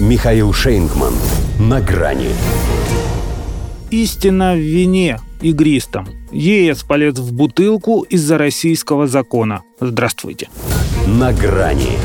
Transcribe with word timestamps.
Михаил 0.00 0.52
Шейнгман. 0.52 1.12
На 1.60 1.80
грани. 1.80 2.30
Истина 3.90 4.54
в 4.54 4.58
вине 4.58 5.20
игристом. 5.42 6.08
ЕС 6.32 6.82
полез 6.82 7.18
в 7.18 7.32
бутылку 7.32 8.02
из-за 8.02 8.38
российского 8.38 9.06
закона. 9.06 9.62
Здравствуйте. 9.80 10.48
На 11.06 11.32
грани. 11.32 11.98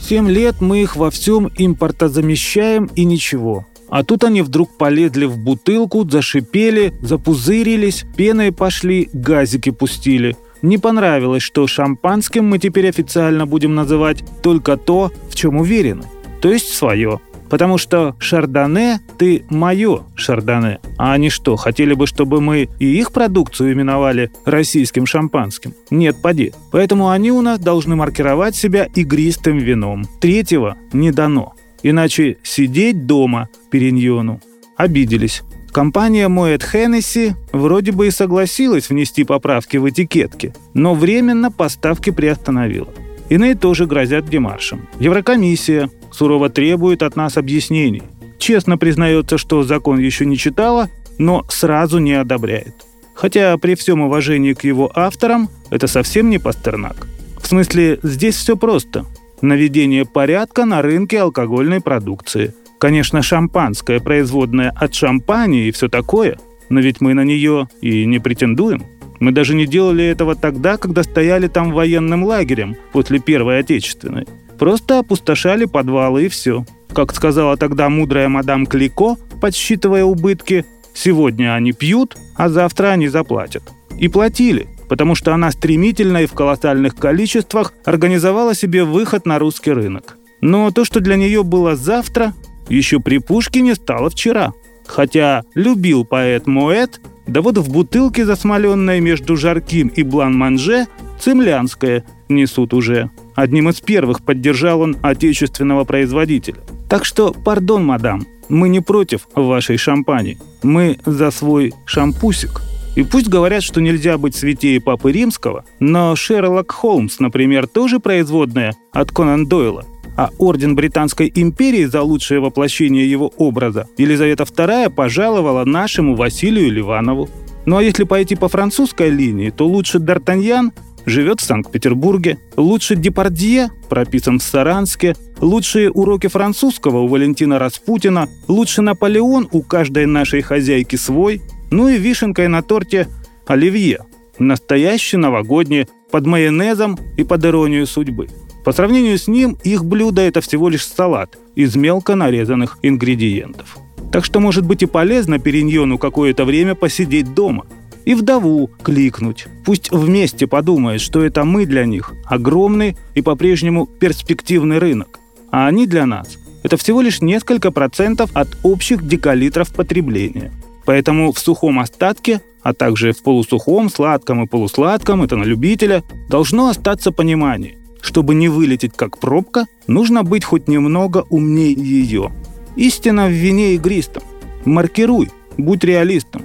Семь 0.00 0.28
лет 0.28 0.60
мы 0.60 0.82
их 0.82 0.96
во 0.96 1.10
всем 1.10 1.50
импортозамещаем 1.56 2.86
и 2.96 3.04
ничего. 3.04 3.66
А 3.88 4.02
тут 4.02 4.24
они 4.24 4.42
вдруг 4.42 4.76
полезли 4.78 5.26
в 5.26 5.36
бутылку, 5.38 6.08
зашипели, 6.08 6.94
запузырились, 7.02 8.04
пеной 8.16 8.52
пошли, 8.52 9.10
газики 9.12 9.70
пустили. 9.70 10.36
Не 10.62 10.78
понравилось, 10.78 11.42
что 11.42 11.66
шампанским 11.66 12.46
мы 12.46 12.58
теперь 12.58 12.88
официально 12.88 13.46
будем 13.46 13.74
называть 13.74 14.24
только 14.42 14.76
то, 14.76 15.12
в 15.28 15.34
чем 15.34 15.58
уверены. 15.58 16.04
То 16.42 16.52
есть 16.52 16.74
свое. 16.74 17.20
Потому 17.48 17.78
что 17.78 18.16
шардоне– 18.18 19.00
ты 19.18 19.44
мое 19.50 20.00
шардоне. 20.16 20.80
А 20.98 21.12
они 21.12 21.28
что, 21.28 21.56
хотели 21.56 21.94
бы, 21.94 22.06
чтобы 22.06 22.40
мы 22.40 22.68
и 22.78 22.86
их 22.98 23.12
продукцию 23.12 23.72
именовали 23.72 24.30
российским 24.44 25.06
шампанским? 25.06 25.74
Нет, 25.90 26.16
поди. 26.22 26.52
Поэтому 26.72 27.10
они 27.10 27.30
у 27.30 27.42
нас 27.42 27.58
должны 27.58 27.94
маркировать 27.94 28.56
себя 28.56 28.88
игристым 28.94 29.58
вином. 29.58 30.04
Третьего 30.20 30.76
не 30.92 31.12
дано. 31.12 31.52
Иначе 31.82 32.38
сидеть 32.42 33.06
дома 33.06 33.48
периньону. 33.70 34.40
Обиделись. 34.76 35.42
Компания 35.72 36.28
Moet 36.28 36.62
Hennessy 36.72 37.34
вроде 37.52 37.92
бы 37.92 38.06
и 38.06 38.10
согласилась 38.10 38.88
внести 38.88 39.24
поправки 39.24 39.76
в 39.76 39.88
этикетки, 39.88 40.54
но 40.74 40.94
временно 40.94 41.50
поставки 41.50 42.10
приостановила. 42.10 42.88
Иные 43.28 43.54
тоже 43.54 43.86
грозят 43.86 44.28
демаршем. 44.28 44.88
Еврокомиссия 45.00 45.88
сурово 46.12 46.48
требует 46.48 47.02
от 47.02 47.16
нас 47.16 47.36
объяснений. 47.36 48.02
Честно 48.38 48.78
признается, 48.78 49.38
что 49.38 49.62
закон 49.62 49.98
еще 49.98 50.26
не 50.26 50.36
читала, 50.36 50.88
но 51.18 51.44
сразу 51.48 51.98
не 51.98 52.12
одобряет. 52.12 52.74
Хотя 53.14 53.56
при 53.58 53.74
всем 53.74 54.00
уважении 54.00 54.52
к 54.52 54.64
его 54.64 54.90
авторам 54.94 55.48
это 55.70 55.86
совсем 55.86 56.30
не 56.30 56.38
Пастернак. 56.38 57.06
В 57.40 57.46
смысле, 57.46 57.98
здесь 58.02 58.36
все 58.36 58.56
просто 58.56 59.04
наведение 59.42 60.04
порядка 60.04 60.64
на 60.64 60.82
рынке 60.82 61.20
алкогольной 61.20 61.80
продукции. 61.80 62.54
Конечно, 62.78 63.22
шампанское, 63.22 64.00
производное 64.00 64.70
от 64.70 64.94
шампани 64.94 65.66
и 65.66 65.70
все 65.70 65.88
такое, 65.88 66.38
но 66.68 66.80
ведь 66.80 67.00
мы 67.00 67.14
на 67.14 67.24
нее 67.24 67.68
и 67.80 68.06
не 68.06 68.18
претендуем. 68.18 68.84
Мы 69.20 69.30
даже 69.30 69.54
не 69.54 69.66
делали 69.66 70.04
этого 70.04 70.34
тогда, 70.34 70.76
когда 70.76 71.04
стояли 71.04 71.46
там 71.46 71.70
военным 71.70 72.24
лагерем 72.24 72.76
после 72.92 73.20
Первой 73.20 73.60
Отечественной. 73.60 74.26
Просто 74.62 75.00
опустошали 75.00 75.64
подвалы 75.64 76.26
и 76.26 76.28
все. 76.28 76.64
Как 76.94 77.12
сказала 77.12 77.56
тогда 77.56 77.88
мудрая 77.88 78.28
мадам 78.28 78.64
Клико, 78.66 79.16
подсчитывая 79.40 80.04
убытки, 80.04 80.64
сегодня 80.94 81.56
они 81.56 81.72
пьют, 81.72 82.16
а 82.36 82.48
завтра 82.48 82.90
они 82.90 83.08
заплатят. 83.08 83.64
И 83.98 84.06
платили 84.06 84.68
потому 84.88 85.14
что 85.14 85.32
она 85.34 85.50
стремительно 85.50 86.18
и 86.18 86.26
в 86.26 86.34
колоссальных 86.34 86.94
количествах 86.94 87.72
организовала 87.84 88.54
себе 88.54 88.84
выход 88.84 89.26
на 89.26 89.40
русский 89.40 89.72
рынок. 89.72 90.16
Но 90.42 90.70
то, 90.70 90.84
что 90.84 91.00
для 91.00 91.16
нее 91.16 91.42
было 91.42 91.74
завтра, 91.74 92.34
еще 92.68 93.00
при 93.00 93.18
Пушкине 93.18 93.74
стало 93.74 94.10
вчера. 94.10 94.52
Хотя 94.86 95.42
любил 95.54 96.04
поэт 96.04 96.46
Моэт, 96.46 97.00
да 97.26 97.40
вот 97.40 97.58
в 97.58 97.72
бутылке, 97.72 98.24
засмоленной 98.26 99.00
между 99.00 99.36
Жарким 99.36 99.88
и 99.88 100.02
Блан-Манже, 100.02 100.86
цемлянское 101.22 102.04
несут 102.28 102.74
уже. 102.74 103.10
Одним 103.34 103.68
из 103.70 103.80
первых 103.80 104.24
поддержал 104.24 104.80
он 104.80 104.96
отечественного 105.02 105.84
производителя. 105.84 106.58
Так 106.88 107.04
что, 107.04 107.32
пардон, 107.32 107.84
мадам, 107.84 108.26
мы 108.48 108.68
не 108.68 108.80
против 108.80 109.26
вашей 109.34 109.76
шампани. 109.78 110.38
Мы 110.62 110.98
за 111.06 111.30
свой 111.30 111.72
шампусик– 111.86 112.62
и 112.94 113.04
пусть 113.04 113.28
говорят, 113.28 113.62
что 113.62 113.80
нельзя 113.80 114.18
быть 114.18 114.36
святее 114.36 114.80
Папы 114.80 115.12
Римского, 115.12 115.64
но 115.80 116.14
Шерлок 116.14 116.72
Холмс, 116.72 117.20
например, 117.20 117.66
тоже 117.66 118.00
производная 118.00 118.74
от 118.92 119.10
Конан 119.10 119.46
Дойла. 119.46 119.84
А 120.14 120.28
Орден 120.36 120.74
Британской 120.76 121.32
империи 121.34 121.86
за 121.86 122.02
лучшее 122.02 122.40
воплощение 122.40 123.10
его 123.10 123.32
образа 123.38 123.88
Елизавета 123.96 124.44
II 124.44 124.90
пожаловала 124.90 125.64
нашему 125.64 126.16
Василию 126.16 126.70
Ливанову. 126.70 127.30
Ну 127.64 127.78
а 127.78 127.82
если 127.82 128.04
пойти 128.04 128.36
по 128.36 128.48
французской 128.48 129.08
линии, 129.08 129.48
то 129.48 129.66
лучше 129.66 129.96
Д'Артаньян 129.96 130.72
живет 131.06 131.40
в 131.40 131.44
Санкт-Петербурге, 131.44 132.38
лучше 132.56 132.96
Депардье 132.96 133.70
прописан 133.88 134.38
в 134.38 134.42
Саранске, 134.42 135.14
лучшие 135.40 135.90
уроки 135.90 136.28
французского 136.28 136.98
у 136.98 137.08
Валентина 137.08 137.58
Распутина, 137.58 138.28
лучше 138.48 138.82
Наполеон 138.82 139.48
у 139.52 139.62
каждой 139.62 140.06
нашей 140.06 140.42
хозяйки 140.42 140.96
свой, 140.96 141.42
ну 141.70 141.88
и 141.88 141.98
вишенкой 141.98 142.48
на 142.48 142.62
торте 142.62 143.08
оливье. 143.46 144.06
Настоящий 144.38 145.18
новогодний, 145.18 145.86
под 146.10 146.26
майонезом 146.26 146.98
и 147.16 147.24
под 147.24 147.44
иронию 147.44 147.86
судьбы. 147.86 148.28
По 148.64 148.72
сравнению 148.72 149.18
с 149.18 149.26
ним, 149.26 149.56
их 149.64 149.84
блюдо– 149.84 150.20
это 150.22 150.40
всего 150.40 150.68
лишь 150.68 150.86
салат 150.86 151.36
из 151.56 151.74
мелко 151.74 152.14
нарезанных 152.14 152.78
ингредиентов. 152.82 153.78
Так 154.12 154.24
что 154.24 154.40
может 154.40 154.64
быть 154.66 154.82
и 154.82 154.86
полезно 154.86 155.38
периньону 155.38 155.98
какое-то 155.98 156.44
время 156.44 156.74
посидеть 156.74 157.34
дома. 157.34 157.66
И 158.04 158.14
вдову 158.14 158.70
кликнуть. 158.82 159.46
Пусть 159.64 159.90
вместе 159.90 160.46
подумает, 160.46 161.00
что 161.00 161.22
это 161.22 161.44
мы 161.44 161.66
для 161.66 161.84
них 161.86 162.14
огромный 162.24 162.96
и 163.14 163.22
по-прежнему 163.22 163.86
перспективный 163.86 164.78
рынок. 164.78 165.20
А 165.50 165.66
они 165.66 165.86
для 165.86 166.06
нас– 166.06 166.38
это 166.62 166.76
всего 166.76 167.00
лишь 167.00 167.20
несколько 167.20 167.70
процентов 167.70 168.30
от 168.34 168.48
общих 168.62 169.06
декалитров 169.06 169.72
потребления– 169.72 170.52
Поэтому 170.84 171.32
в 171.32 171.38
сухом 171.38 171.78
остатке, 171.78 172.40
а 172.62 172.74
также 172.74 173.12
в 173.12 173.22
полусухом, 173.22 173.88
сладком 173.88 174.42
и 174.42 174.46
полусладком, 174.46 175.22
это 175.22 175.36
на 175.36 175.44
любителя, 175.44 176.02
должно 176.28 176.68
остаться 176.68 177.12
понимание. 177.12 177.76
Чтобы 178.00 178.34
не 178.34 178.48
вылететь 178.48 178.92
как 178.96 179.18
пробка, 179.18 179.66
нужно 179.86 180.24
быть 180.24 180.44
хоть 180.44 180.68
немного 180.68 181.24
умнее 181.30 181.72
ее. 181.72 182.32
Истина 182.74 183.26
в 183.26 183.32
вине 183.32 183.74
игристом. 183.74 184.24
Маркируй, 184.64 185.30
будь 185.56 185.84
реалистом. 185.84 186.42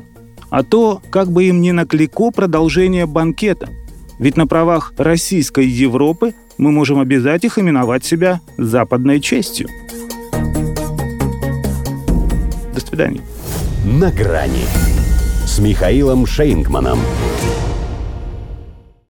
А 0.49 0.63
то, 0.63 1.01
как 1.09 1.31
бы 1.31 1.45
им 1.45 1.61
ни 1.61 1.71
наклико 1.71 2.31
продолжение 2.31 3.05
банкета. 3.05 3.69
Ведь 4.19 4.37
на 4.37 4.47
правах 4.47 4.93
российской 4.97 5.65
Европы 5.65 6.33
мы 6.57 6.71
можем 6.71 6.99
обязать 6.99 7.43
их 7.43 7.59
именовать 7.59 8.03
себя 8.05 8.41
западной 8.57 9.19
честью. 9.19 9.67
До 12.73 12.79
свидания 12.79 13.21
на 13.87 14.11
грани 14.11 14.65
с 15.45 15.59
Михаилом 15.59 16.25
Шейнгманом. 16.25 16.99